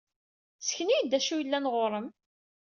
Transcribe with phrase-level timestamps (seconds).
[0.61, 2.07] Ssken-iyi-d d acu yellan ɣer-m!